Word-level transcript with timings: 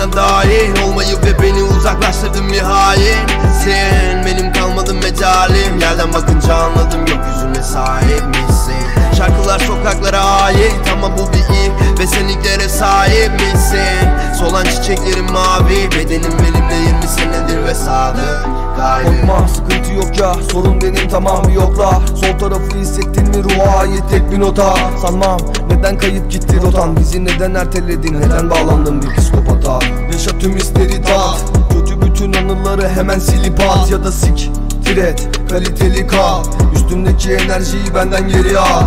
hayatına 0.00 0.12
dahil 0.12 0.82
Olmayı 0.82 1.16
ve 1.16 1.42
beni 1.42 1.62
uzaklaştırdın 1.62 2.52
bir 2.52 2.58
hain 2.58 3.26
Sen 3.64 4.26
benim 4.26 4.52
kalmadı 4.52 4.94
mecalim. 4.94 5.80
Yerden 5.80 6.12
bakınca 6.14 6.54
anladım 6.54 7.06
gökyüzüne 7.06 7.62
sahip 7.62 8.22
misin? 8.28 8.86
Şarkılar 9.18 9.58
sokaklara 9.58 10.20
ait 10.20 10.88
ama 10.92 11.18
bu 11.18 11.32
bir 11.32 11.54
iyi 11.54 11.98
Ve 11.98 12.06
sen 12.06 12.28
ilklere 12.28 12.68
sahip 12.68 13.32
misin? 13.32 14.08
Solan 14.38 14.64
çiçeklerim 14.64 15.32
mavi 15.32 15.90
Bedenim 15.98 16.32
benimle 16.38 16.59
sorun 20.52 20.80
benim 20.80 21.08
tamam 21.08 21.44
bir 21.48 21.52
yokla. 21.52 21.90
Sol 22.14 22.38
tarafı 22.38 22.78
hissettin 22.78 23.28
mi 23.28 23.44
ruha 23.44 23.78
ait 23.78 24.02
tek 24.10 24.32
bir 24.32 24.40
nota. 24.40 24.74
Sanmam 25.02 25.40
neden 25.70 25.98
kayıp 25.98 26.30
gitti 26.30 26.60
rotan 26.62 26.96
Bizi 26.96 27.24
neden 27.24 27.54
erteledin? 27.54 28.20
Neden 28.20 28.50
bağlandın 28.50 29.02
bir 29.02 29.16
psikopata? 29.16 29.78
Yaşa 30.12 30.38
tüm 30.38 30.56
hisleri 30.56 31.02
tat 31.02 31.44
Kötü 31.72 32.02
bütün 32.02 32.32
anıları 32.32 32.88
hemen 32.88 33.18
silip 33.18 33.60
at. 33.60 33.90
Ya 33.90 34.04
da 34.04 34.12
sik 34.12 34.50
et 34.98 35.28
kaliteli 35.50 36.06
kal. 36.06 36.44
Üstümdeki 36.74 37.32
enerjiyi 37.32 37.94
benden 37.94 38.28
geri 38.28 38.58
al. 38.58 38.82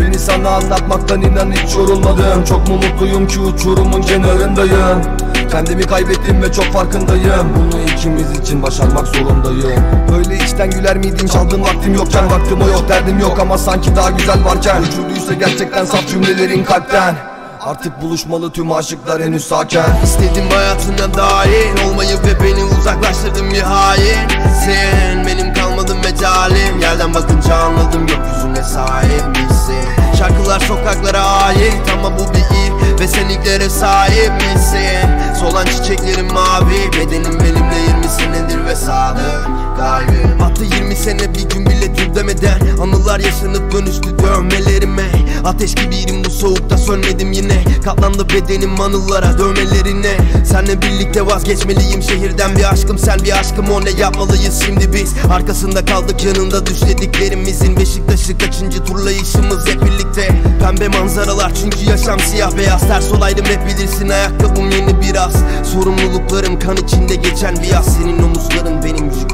Beni 0.00 0.18
sana 0.18 0.50
anlatmaktan 0.50 1.22
inan 1.22 1.52
hiç 1.52 1.76
yorulmadım. 1.76 2.44
Çok 2.44 2.68
mu 2.68 2.74
mutluyum 2.74 3.26
ki 3.26 3.40
uçurumun 3.40 4.02
kenarındayım 4.02 5.02
Kendimi 5.50 5.82
kaybettim 5.82 6.42
ve 6.42 6.52
çok 6.52 6.64
farkındayım. 6.64 7.48
Bunu 7.56 7.82
ikimiz 7.82 8.38
için 8.40 8.62
başarmak 8.62 9.06
zorundayım. 9.06 9.82
Böyle 10.12 10.36
içten 10.44 10.70
güler 10.70 10.96
miydin? 10.96 11.26
Çaldığın 11.26 11.62
vaktim 11.62 11.94
yokken 11.94 12.30
Vaktim 12.30 12.62
o 12.62 12.68
yok. 12.68 12.88
Derdim 12.88 13.18
yok 13.18 13.38
ama 13.40 13.58
sanki 13.58 13.96
daha 13.96 14.10
güzel 14.10 14.44
varken. 14.44 14.82
Uçurduysa 14.82 15.34
gerçekten 15.34 15.84
saf 15.84 16.08
cümlelerin 16.08 16.64
kalpten. 16.64 17.14
Artık 17.60 18.02
buluşmalı 18.02 18.50
tüm 18.50 18.72
aşıklar 18.72 19.22
henüz 19.22 19.44
sakin. 19.44 19.80
İstedim 20.04 20.44
hayatına 20.50 21.14
dahil 21.14 21.88
Olmayı 21.88 22.10
ve 22.10 22.44
beni 22.44 22.64
uzaklaştırdın 22.64 23.50
bir 23.50 23.60
hain. 23.60 24.28
Sen 24.64 25.26
benim 25.26 25.54
kalmadın 25.54 25.96
mecalim 25.96 26.80
Yerden 26.80 27.14
bakınca 27.14 27.54
anladım 27.54 28.06
gökyüzüne 28.06 28.62
sahip 28.62 29.28
misin? 29.28 29.88
Şarkılar 30.18 30.60
sokaklara 30.60 31.20
ait 31.20 31.82
ama 31.98 32.18
bu 32.18 32.34
bir 32.34 32.56
iyi 32.56 32.70
Ve 33.00 33.08
sen 33.08 33.28
ilklere 33.28 33.70
sahip 33.70 34.32
misin? 34.32 35.34
Solan 35.40 35.66
çiçeklerim 35.66 36.32
mavi 36.32 36.92
Bedenim 36.92 37.40
benimle 37.40 37.78
20 37.88 38.04
senedir 38.08 38.64
ve 38.64 38.76
sadık 38.76 39.46
kalbim. 39.78 40.42
Attı 40.42 40.64
20 40.64 40.96
sene 40.96 41.34
bir 41.34 41.48
gün 41.48 41.66
bile 41.66 41.96
dur 41.96 42.14
demeden 42.14 42.60
Anılar 42.82 43.20
yaşanıp 43.20 43.72
dönüştü 43.72 44.18
dövmelerime 44.18 45.17
Ateş 45.48 45.74
gibiydim 45.74 46.24
bu 46.24 46.30
soğukta 46.30 46.78
sönmedim 46.78 47.32
yine. 47.32 47.64
Katlandı 47.84 48.26
bedenim 48.28 48.80
anılara 48.80 49.38
dövmelerine. 49.38 50.16
Senle 50.44 50.82
birlikte 50.82 51.26
vazgeçmeliyim 51.26 52.02
şehirden 52.02 52.56
bir 52.56 52.72
aşkım. 52.72 52.98
Sen 52.98 53.18
bir 53.24 53.38
aşkım 53.38 53.70
o 53.70 53.84
ne 53.84 53.90
yapmalıyız 53.90 54.62
şimdi 54.66 54.92
biz? 54.92 55.14
Arkasında 55.30 55.84
kaldık 55.84 56.24
yanında 56.24 56.66
düşlediklerimizin 56.66 57.76
Beşiktaş'ı 57.76 58.38
kaçıncı 58.38 58.84
turlayışımız 58.84 59.68
hep 59.68 59.82
birlikte. 59.82 60.28
Pembe 60.60 60.88
manzaralar 60.88 61.52
çünkü 61.54 61.90
yaşam 61.90 62.20
siyah 62.20 62.56
beyaz. 62.56 62.80
Ters 62.80 63.12
olaydım 63.12 63.44
hep 63.44 63.66
bilirsin 63.66 64.08
ayakkabım 64.08 64.70
yeni 64.70 65.02
biraz. 65.02 65.32
Sorumluluklarım 65.72 66.58
kan 66.58 66.76
içinde 66.76 67.14
geçen 67.14 67.56
bir 67.56 67.68
yaz. 67.68 67.96
Senin 67.96 68.22
omuzların 68.22 68.82
benim 68.84 69.04
yüklerimi 69.04 69.27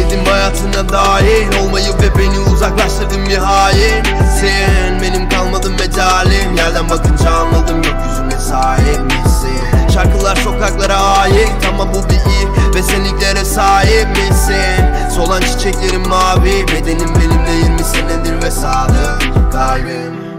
Sevdim 0.00 0.24
hayatına 0.24 0.88
dahil 0.88 1.62
olmayı 1.62 1.88
ve 1.88 2.18
beni 2.18 2.38
uzaklaştırdın 2.38 3.24
nihayet 3.24 4.06
Sen 4.40 5.02
benim 5.02 5.28
kalmadı 5.28 5.70
mecalim. 5.70 6.56
Yerden 6.56 6.90
bakınca 6.90 7.30
anladım 7.30 7.82
gökyüzüne 7.82 8.40
sahip 8.40 9.00
misin? 9.00 9.90
Şarkılar 9.94 10.36
sokaklara 10.36 10.96
ait 10.96 11.52
ama 11.72 11.94
bu 11.94 11.98
bir 12.08 12.30
iyi 12.30 12.74
Ve 12.74 12.82
senliklere 12.82 13.44
sahip 13.44 14.08
misin? 14.08 14.84
Solan 15.16 15.40
çiçeklerim 15.40 16.08
mavi 16.08 16.66
Bedenim 16.68 17.14
benimle 17.14 17.52
20 17.64 17.84
senedir 17.84 18.42
ve 18.42 18.50
sadık 18.50 19.52
kalbim? 19.52 20.29